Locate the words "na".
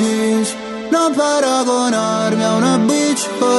0.90-1.10, 2.60-2.78